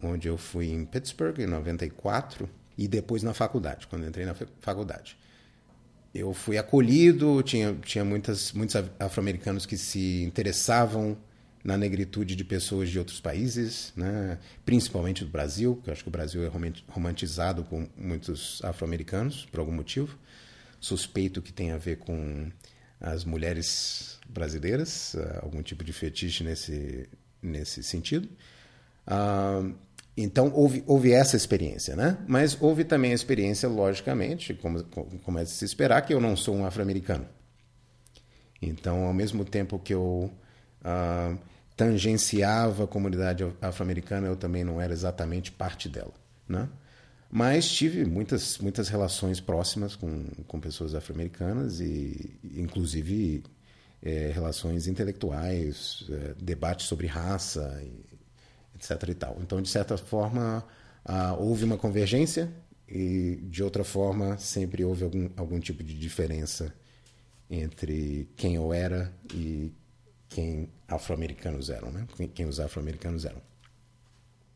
[0.00, 5.18] onde eu fui em Pittsburgh, em 94, e depois na faculdade, quando entrei na faculdade.
[6.14, 11.18] Eu fui acolhido, tinha, tinha muitas, muitos afro-americanos que se interessavam
[11.62, 14.38] na negritude de pessoas de outros países, né?
[14.64, 16.50] principalmente do Brasil, que eu acho que o Brasil é
[16.88, 20.16] romantizado por muitos afro-americanos, por algum motivo.
[20.80, 22.50] Suspeito que tem a ver com
[23.00, 27.08] as mulheres brasileiras, algum tipo de fetiche nesse,
[27.42, 28.28] nesse sentido.
[29.06, 29.74] Uh,
[30.20, 32.18] então, houve, houve essa experiência, né?
[32.26, 36.36] Mas houve também a experiência, logicamente, como, como é de se esperar, que eu não
[36.36, 37.24] sou um afro-americano.
[38.60, 40.28] Então, ao mesmo tempo que eu
[40.82, 41.38] uh,
[41.76, 46.12] tangenciava a comunidade afro-americana, eu também não era exatamente parte dela,
[46.48, 46.68] né?
[47.30, 53.44] Mas tive muitas, muitas relações próximas com, com pessoas afro-americanas e, inclusive,
[54.02, 57.80] é, relações intelectuais, é, debates sobre raça,
[58.78, 59.08] etc.
[59.08, 59.36] E tal.
[59.40, 60.64] Então, de certa forma,
[61.04, 62.52] ah, houve uma convergência
[62.88, 66.72] e, de outra forma, sempre houve algum, algum tipo de diferença
[67.50, 69.72] entre quem eu era e
[70.28, 72.06] quem afro-americanos eram, né?
[72.34, 73.40] quem os afro-americanos eram.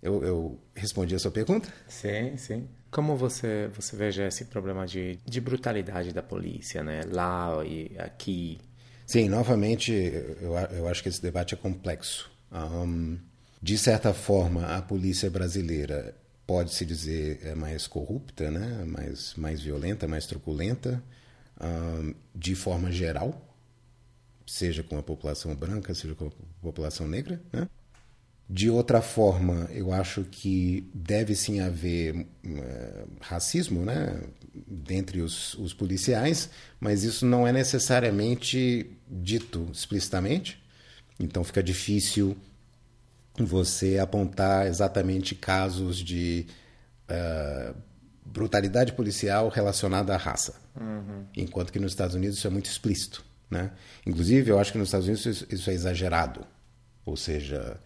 [0.03, 1.73] Eu, eu, respondi a sua pergunta?
[1.87, 2.69] Sim, sim.
[2.91, 7.03] Como você você veja esse problema de, de brutalidade da polícia, né?
[7.07, 8.59] Lá e aqui?
[9.07, 12.31] Sim, novamente, eu, eu acho que esse debate é complexo.
[12.51, 13.19] Um,
[13.63, 18.85] de certa forma, a polícia brasileira pode-se dizer é mais corrupta, né?
[18.85, 21.01] mais, mais violenta, mais truculenta,
[21.61, 23.41] um, de forma geral,
[24.45, 27.41] seja com a população branca, seja com a população negra.
[27.53, 27.69] Né?
[28.51, 34.21] De outra forma, eu acho que deve sim haver uh, racismo né?
[34.67, 40.61] dentre os, os policiais, mas isso não é necessariamente dito explicitamente,
[41.21, 42.37] então fica difícil
[43.39, 46.47] você apontar exatamente casos de
[47.09, 47.75] uh,
[48.25, 50.55] brutalidade policial relacionada à raça.
[50.79, 51.25] Uhum.
[51.37, 53.25] Enquanto que nos Estados Unidos isso é muito explícito.
[53.51, 53.71] Né?
[54.07, 56.45] Inclusive, eu acho que nos Estados Unidos isso é exagerado.
[57.05, 57.79] Ou seja,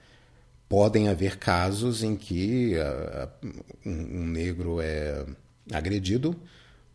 [0.69, 3.49] podem haver casos em que uh,
[3.85, 5.25] um, um, negro é
[5.73, 6.41] agredido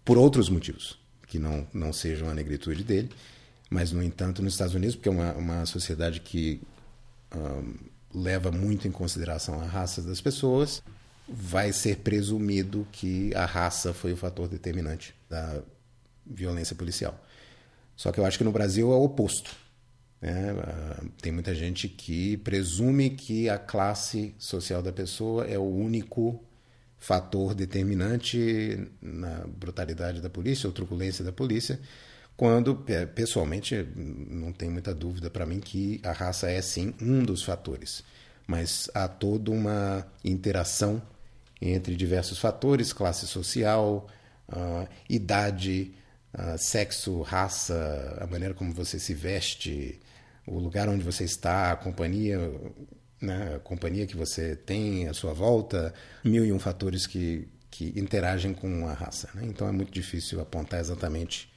[0.06, 3.10] por outros motivos, que não, não sejam a negritude dele.
[3.70, 6.62] Mas, no entanto, nos Estados Unidos, porque é uma, uma sociedade que
[7.34, 10.84] um, leva muito em consideração a raça das pessoas,
[11.28, 15.62] vai ser presumido que a raça foi o fator determinante da
[16.26, 17.20] violência policial.
[17.96, 19.56] Só que eu acho que no Brasil é o oposto.
[20.22, 20.52] Né?
[20.60, 26.44] Ah, tem muita gente que presume que a classe social da pessoa é o único
[26.98, 31.80] fator determinante na brutalidade da polícia ou truculência da polícia,
[32.42, 32.76] quando,
[33.14, 38.04] pessoalmente, não tem muita dúvida para mim que a raça é sim um dos fatores.
[38.48, 41.00] Mas há toda uma interação
[41.62, 44.08] entre diversos fatores classe social,
[44.50, 45.94] uh, idade,
[46.34, 50.02] uh, sexo, raça, a maneira como você se veste,
[50.48, 52.40] o lugar onde você está, a companhia.
[53.22, 57.94] Né, a companhia que você tem à sua volta, mil e um fatores que, que
[57.96, 59.30] interagem com a raça.
[59.36, 59.44] Né?
[59.46, 61.51] Então é muito difícil apontar exatamente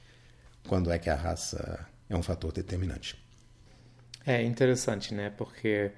[0.67, 3.23] quando é que a raça é um fator determinante.
[4.25, 5.29] É interessante, né?
[5.29, 5.91] Porque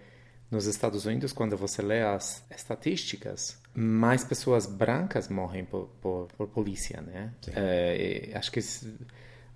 [0.50, 6.48] nos Estados Unidos, quando você lê as estatísticas, mais pessoas brancas morrem por, por, por
[6.48, 7.34] polícia, né?
[7.54, 8.60] É, acho que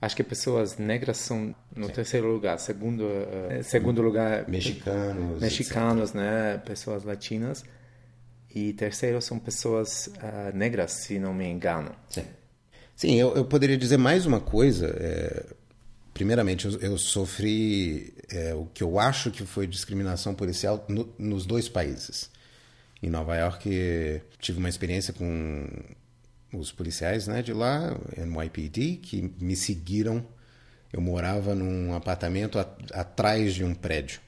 [0.02, 1.94] acho que pessoas negras são no Sim.
[1.94, 6.16] terceiro lugar, segundo uh, segundo lugar mexicanos, mexicanos, etc.
[6.16, 6.58] né?
[6.66, 7.64] Pessoas latinas
[8.54, 11.96] e terceiro são pessoas uh, negras, se não me engano.
[12.10, 12.26] Sim.
[13.02, 14.86] Sim, eu, eu poderia dizer mais uma coisa.
[15.00, 15.44] É,
[16.14, 21.44] primeiramente, eu, eu sofri é, o que eu acho que foi discriminação policial no, nos
[21.44, 22.30] dois países.
[23.02, 25.68] Em Nova York, tive uma experiência com
[26.54, 30.24] os policiais né, de lá, NYPD, que me seguiram.
[30.94, 34.22] Eu morava num apartamento a, atrás de um prédio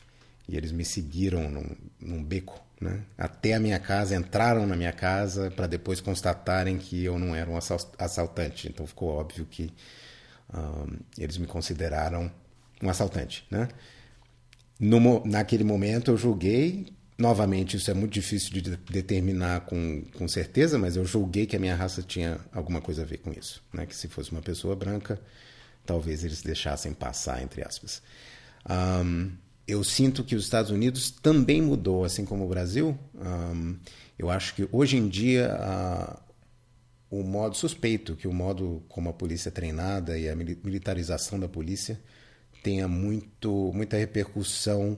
[0.50, 4.92] e eles me seguiram num, num beco né, até a minha casa, entraram na minha
[4.92, 7.58] casa para depois constatarem que eu não era um
[7.98, 8.68] assaltante.
[8.68, 9.74] Então ficou óbvio que
[10.54, 12.30] um, eles me consideraram
[12.82, 13.48] um assaltante.
[13.50, 13.70] Né?
[14.80, 20.78] No, naquele momento eu julguei, novamente isso é muito difícil de determinar com, com certeza,
[20.78, 23.64] mas eu julguei que a minha raça tinha alguma coisa a ver com isso.
[23.74, 23.86] Né?
[23.86, 25.22] Que se fosse uma pessoa branca,
[25.86, 28.02] talvez eles deixassem passar, entre aspas.
[28.70, 29.32] Um,
[29.68, 32.98] eu sinto que os Estados Unidos também mudou, assim como o Brasil.
[33.16, 33.78] Um,
[34.18, 36.20] eu acho que hoje em dia a,
[37.10, 41.48] o modo suspeito, que o modo como a polícia é treinada e a militarização da
[41.48, 42.00] polícia
[42.62, 44.98] tenha muito, muita repercussão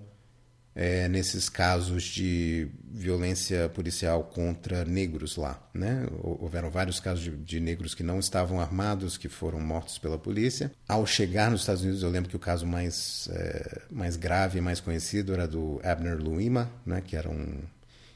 [0.75, 5.65] é, nesses casos de violência policial contra negros lá.
[5.73, 6.05] Né?
[6.21, 10.71] Houveram vários casos de, de, negros que não estavam armados, que foram mortos pela polícia.
[10.85, 14.61] Ao chegar nos Estados Unidos, eu lembro que o caso mais, é, mais grave e
[14.61, 17.01] mais conhecido era do Abner Luima, né?
[17.01, 17.63] que era um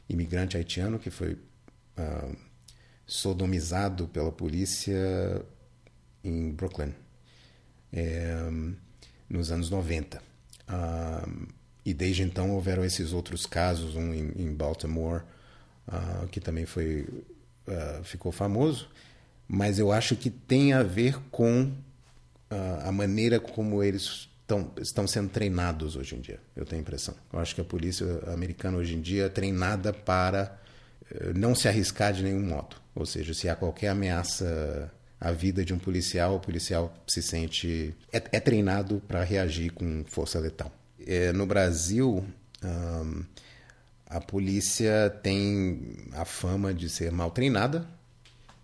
[0.10, 2.36] imigrante haitiano que foi uh,
[3.06, 5.46] sodomizado pela polícia
[6.24, 6.94] em Brooklyn,
[7.94, 8.36] é,
[9.30, 10.22] nos anos 90.
[10.68, 15.22] Uh, e desde então houveram esses outros casos, um em, em Baltimore,
[15.88, 17.08] uh, que também foi
[17.68, 18.90] uh, ficou famoso,
[19.48, 25.08] mas eu acho que tem a ver com uh, a maneira como eles tão, estão
[25.08, 26.40] sendo treinados hoje em dia.
[26.56, 27.16] Eu tenho a impressão.
[27.32, 30.60] Eu acho que a polícia americana hoje em dia é treinada para
[31.12, 32.76] eh, não se arriscar de nenhum modo.
[32.96, 37.96] Ou seja, se há qualquer ameaça à vida de um policial, o policial se sente
[38.12, 40.72] é, é treinado para reagir com força letal
[41.06, 42.26] é, no Brasil,
[42.64, 43.24] um,
[44.08, 47.88] a polícia tem a fama de ser mal treinada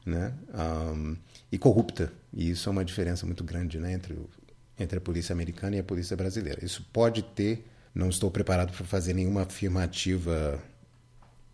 [0.05, 0.33] né?
[0.53, 1.17] Um,
[1.51, 2.11] e corrupta.
[2.31, 3.93] E isso é uma diferença muito grande né?
[3.93, 4.29] entre, o,
[4.77, 6.63] entre a polícia americana e a polícia brasileira.
[6.63, 10.61] Isso pode ter, não estou preparado para fazer nenhuma afirmativa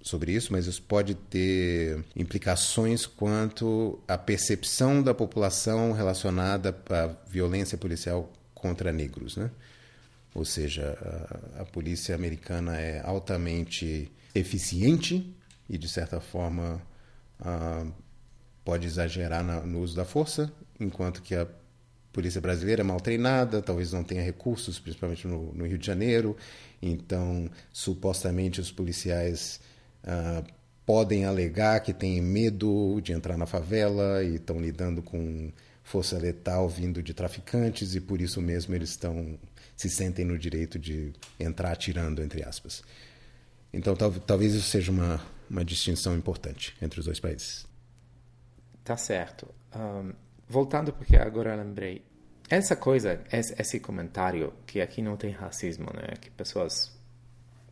[0.02, 7.78] sobre isso, mas isso pode ter implicações quanto à percepção da população relacionada à violência
[7.78, 9.50] policial contra negros, né?
[10.34, 10.98] Ou seja,
[11.58, 15.36] a, a polícia americana é altamente eficiente
[15.70, 16.82] e, de certa forma,
[18.64, 21.48] pode exagerar na, no uso da força, enquanto que a
[22.14, 26.36] polícia brasileira é mal treinada, talvez não tenha recursos, principalmente no, no Rio de Janeiro.
[26.82, 29.60] Então, supostamente, os policiais
[30.86, 35.52] podem alegar que têm medo de entrar na favela e estão lidando com
[35.84, 39.38] força letal vindo de traficantes e por isso mesmo eles estão
[39.82, 42.84] se sentem no direito de entrar atirando, entre aspas.
[43.74, 47.66] Então, tal, talvez isso seja uma, uma distinção importante entre os dois países.
[48.84, 49.48] Tá certo.
[49.76, 50.14] Um,
[50.48, 52.04] voltando, porque agora lembrei.
[52.48, 56.16] Essa coisa, esse comentário, que aqui não tem racismo, né?
[56.20, 56.96] Que pessoas,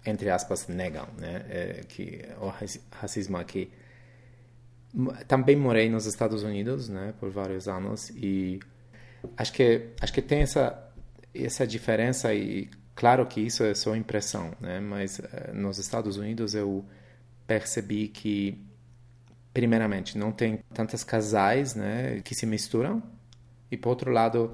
[0.04, 1.46] entre aspas, negam, né?
[1.48, 2.52] É, que o
[2.92, 3.70] racismo aqui.
[5.28, 7.14] Também morei nos Estados Unidos, né?
[7.20, 8.60] Por vários anos e
[9.38, 10.89] acho que acho que tem essa
[11.34, 14.80] essa diferença e claro que isso é só impressão, né?
[14.80, 16.86] Mas uh, nos Estados Unidos eu
[17.48, 18.58] percebi que
[19.54, 23.02] primeiramente não tem tantos casais, né, que se misturam
[23.72, 24.52] e por outro lado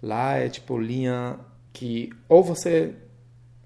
[0.00, 1.38] lá é tipo linha
[1.72, 2.94] que ou você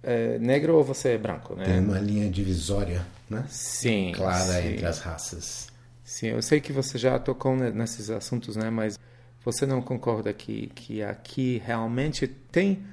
[0.03, 1.65] é negro ou você é branco, né?
[1.65, 3.45] Tem uma linha divisória, né?
[3.49, 4.13] Sim.
[4.15, 4.69] Clara sim.
[4.69, 5.69] entre as raças.
[6.03, 8.69] Sim, eu sei que você já tocou nesses assuntos, né?
[8.69, 8.99] Mas
[9.45, 12.85] você não concorda que, que aqui realmente tem,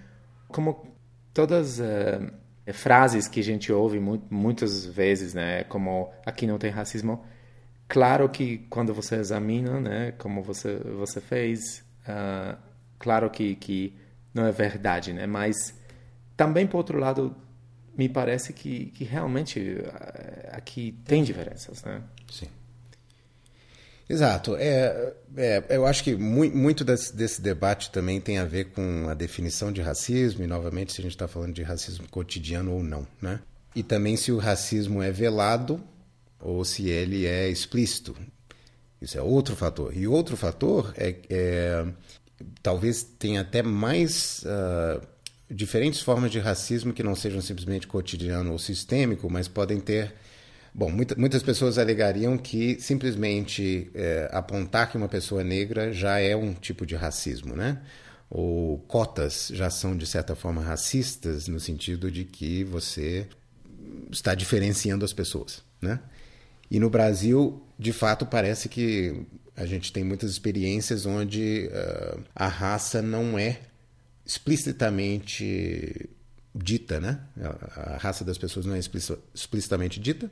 [0.48, 0.88] como
[1.34, 6.72] todas uh, frases que a gente ouve mu muitas vezes, né, como aqui não tem
[6.72, 7.24] racismo,
[7.88, 12.58] claro que quando você examina, né, como você você fez, uh,
[12.98, 13.94] claro que que
[14.34, 15.56] não é verdade, né, mas
[16.36, 17.36] também por outro lado
[17.98, 22.02] me parece que, que realmente uh, aqui tem diferenças, né?
[22.32, 22.48] Sim.
[24.10, 24.56] Exato.
[24.56, 29.08] É, é, eu acho que muito, muito desse, desse, debate também tem a ver com
[29.08, 32.82] a definição de racismo, e novamente se a gente está falando de racismo cotidiano ou
[32.82, 33.08] não.
[33.22, 33.40] Né?
[33.76, 35.82] e também se o racismo é velado
[36.40, 38.16] ou se ele é explícito.
[39.02, 39.96] Isso é outro fator.
[39.96, 41.86] E outro fator é, é
[42.62, 45.02] talvez tenha até mais uh,
[45.50, 50.14] diferentes formas de racismo que não sejam simplesmente cotidiano ou sistêmico, mas podem ter.
[50.74, 56.36] Bom, muita, muitas pessoas alegariam que simplesmente é, apontar que uma pessoa negra já é
[56.36, 57.82] um tipo de racismo, né?
[58.30, 63.28] Ou cotas já são, de certa forma, racistas, no sentido de que você
[64.12, 66.00] está diferenciando as pessoas, né?
[66.70, 72.48] E no Brasil, de fato, parece que a gente tem muitas experiências onde uh, a
[72.48, 73.60] raça não é
[74.24, 76.08] explicitamente
[76.54, 77.20] dita, né?
[77.76, 78.80] A raça das pessoas não é
[79.34, 80.30] explicitamente dita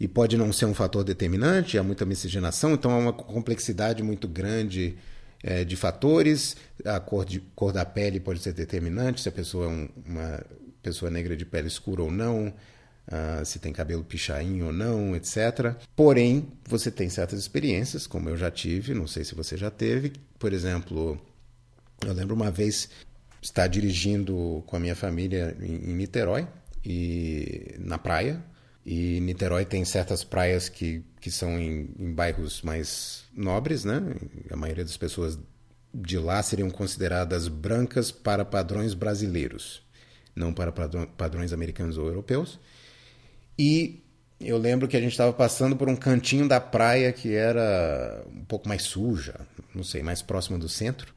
[0.00, 4.28] e pode não ser um fator determinante, há muita miscigenação, então há uma complexidade muito
[4.28, 4.96] grande
[5.42, 6.56] é, de fatores.
[6.84, 10.44] A cor, de, cor da pele pode ser determinante, se a pessoa é um, uma
[10.82, 15.74] pessoa negra de pele escura ou não, uh, se tem cabelo pichain ou não, etc.
[15.96, 20.12] Porém, você tem certas experiências, como eu já tive, não sei se você já teve.
[20.38, 21.20] Por exemplo,
[22.06, 22.88] eu lembro uma vez
[23.42, 26.46] estar dirigindo com a minha família em, em Niterói
[26.84, 28.42] e na praia.
[28.90, 34.00] E Niterói tem certas praias que, que são em, em bairros mais nobres, né?
[34.50, 35.38] A maioria das pessoas
[35.92, 39.82] de lá seriam consideradas brancas para padrões brasileiros,
[40.34, 42.58] não para padrões americanos ou europeus.
[43.58, 44.02] E
[44.40, 48.44] eu lembro que a gente estava passando por um cantinho da praia que era um
[48.46, 49.34] pouco mais suja,
[49.74, 51.12] não sei, mais próximo do centro.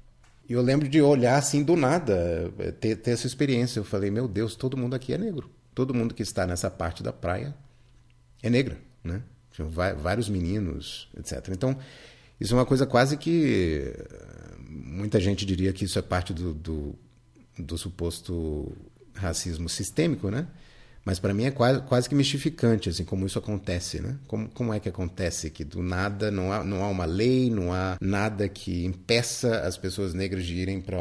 [0.50, 2.52] E eu lembro de olhar assim do nada,
[2.82, 3.80] ter, ter essa experiência.
[3.80, 5.50] Eu falei, meu Deus, todo mundo aqui é negro.
[5.74, 7.56] Todo mundo que está nessa parte da praia
[8.44, 9.22] é negra, né?
[9.98, 11.50] Vários meninos, etc.
[11.50, 11.78] Então,
[12.40, 13.94] isso é uma coisa quase que
[14.68, 16.96] muita gente diria que isso é parte do, do,
[17.58, 18.76] do suposto
[19.14, 20.48] racismo sistêmico, né?
[21.04, 24.18] Mas para mim é quase, quase que mistificante, assim, como isso acontece, né?
[24.28, 27.74] Como, como é que acontece que do nada não há, não há uma lei, não
[27.74, 31.00] há nada que impeça as pessoas negras de irem para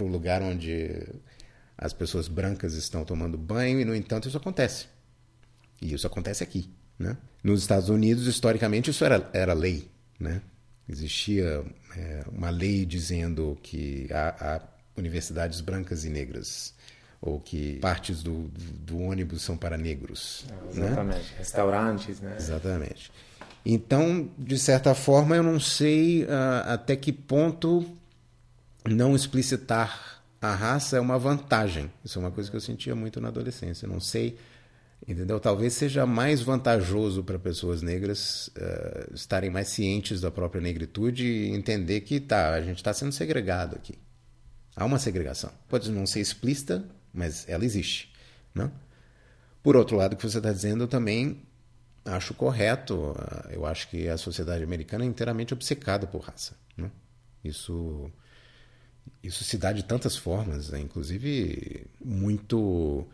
[0.00, 1.06] o lugar onde
[1.80, 4.86] as pessoas brancas estão tomando banho e, no entanto, isso acontece.
[5.80, 6.68] E isso acontece aqui,
[6.98, 7.16] né?
[7.42, 10.42] Nos Estados Unidos, historicamente, isso era, era lei, né?
[10.86, 11.64] Existia
[11.96, 14.60] é, uma lei dizendo que há, há
[14.94, 16.74] universidades brancas e negras
[17.18, 20.44] ou que partes do, do, ônibus são para negros.
[20.50, 21.18] Ah, exatamente.
[21.18, 21.38] Né?
[21.38, 22.36] Restaurantes, né?
[22.38, 23.10] Exatamente.
[23.64, 26.28] Então, de certa forma, eu não sei uh,
[26.66, 27.86] até que ponto
[28.86, 30.09] não explicitar
[30.40, 31.90] a raça é uma vantagem.
[32.04, 33.86] Isso é uma coisa que eu sentia muito na adolescência.
[33.86, 34.38] Não sei,
[35.06, 35.38] entendeu?
[35.38, 41.50] Talvez seja mais vantajoso para pessoas negras uh, estarem mais cientes da própria negritude e
[41.50, 43.98] entender que tá, a gente está sendo segregado aqui.
[44.74, 45.52] Há uma segregação.
[45.68, 48.10] Pode não ser explícita, mas ela existe.
[48.54, 48.70] Né?
[49.62, 51.42] Por outro lado, o que você está dizendo, eu também
[52.04, 53.14] acho correto.
[53.50, 56.56] Eu acho que a sociedade americana é inteiramente obcecada por raça.
[56.78, 56.90] Né?
[57.44, 58.10] Isso,
[59.22, 60.80] isso se dá de tantas formas, né?
[60.80, 63.06] inclusive muito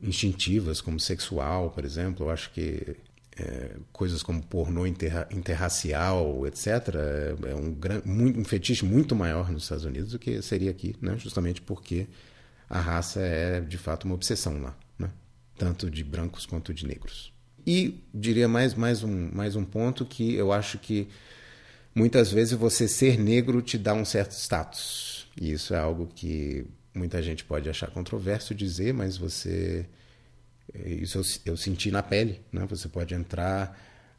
[0.00, 2.26] instintivas, como sexual, por exemplo.
[2.26, 2.96] Eu acho que
[3.38, 9.64] é, coisas como pornô interra interracial, etc., é, é um, um fetiche muito maior nos
[9.64, 11.16] Estados Unidos do que seria aqui, né?
[11.18, 12.06] justamente porque
[12.68, 15.10] a raça é de fato uma obsessão lá, né?
[15.56, 17.32] tanto de brancos quanto de negros.
[17.66, 21.08] E diria mais, mais, um, mais um ponto que eu acho que
[21.94, 25.15] muitas vezes você ser negro te dá um certo status.
[25.40, 29.86] E isso é algo que muita gente pode achar controverso dizer, mas você.
[30.84, 32.40] Isso eu, eu senti na pele.
[32.52, 32.66] Né?
[32.68, 33.78] Você pode entrar.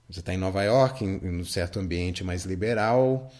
[0.09, 3.31] Você está em Nova York, em, em um certo ambiente mais liberal,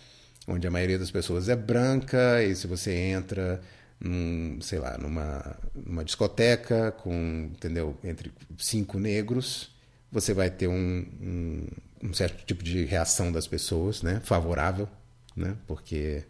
[0.47, 3.61] onde a maioria das pessoas é branca, e se você entra
[3.99, 9.69] num, sei lá, numa, numa discoteca com, entendeu, entre cinco negros,
[10.11, 11.67] você vai ter um, um,
[12.03, 14.87] um certo tipo de reação das pessoas, né, favorável,
[15.35, 16.23] né, porque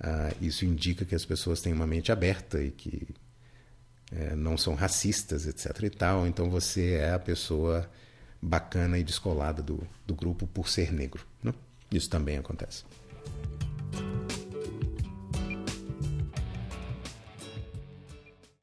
[0.00, 3.08] uh, isso indica que as pessoas têm uma mente aberta e que
[4.12, 5.82] é, não são racistas, etc.
[5.82, 6.26] e tal.
[6.26, 7.88] Então você é a pessoa
[8.40, 11.26] bacana e descolada do, do grupo por ser negro.
[11.42, 11.52] Né?
[11.90, 12.84] Isso também acontece.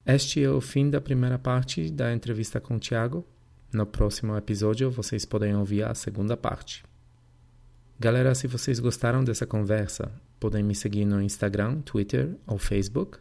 [0.05, 3.25] Este é o fim da primeira parte da entrevista com o Tiago.
[3.71, 6.84] No próximo episódio vocês podem ouvir a segunda parte.
[8.03, 13.17] Galera, se vocês gostaram dessa conversa, podem me seguir no Instagram, Twitter ou Facebook.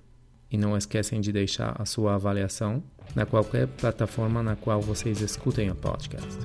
[0.51, 2.83] E não esquecem de deixar a sua avaliação
[3.15, 6.37] na qualquer plataforma na qual vocês escutem o podcast.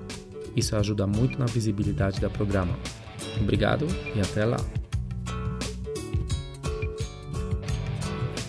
[0.56, 2.78] Isso ajuda muito na visibilidade do programa.
[3.42, 4.58] Obrigado e até lá!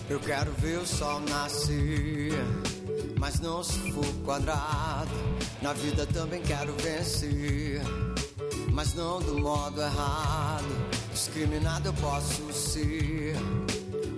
[0.07, 2.33] Eu quero ver o sol nascer
[3.19, 5.11] mas não se for quadrado.
[5.61, 7.81] Na vida também quero vencer,
[8.79, 10.63] mas não do modo errado.
[11.11, 13.35] Discriminado eu posso ser,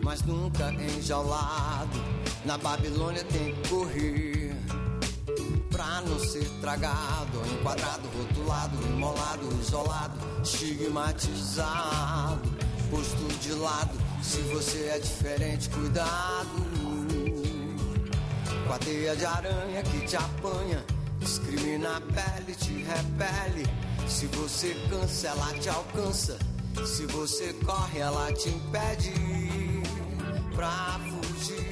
[0.03, 1.99] mas nunca enjaulado.
[2.45, 4.55] Na Babilônia tem que correr
[5.71, 12.47] pra não ser tragado, enquadrado, rotulado, imolado, isolado, estigmatizado,
[12.91, 13.97] posto de lado.
[14.21, 16.69] Se você é diferente, cuidado.
[18.67, 20.85] Com a teia de aranha que te apanha,
[21.21, 23.65] discrimina a pele, te repele.
[24.07, 26.37] Se você cansa, ela te alcança.
[26.85, 29.13] Se você corre, ela te impede
[30.55, 31.70] pra fugir.